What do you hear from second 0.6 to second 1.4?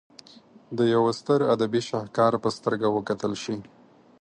د یوه ستر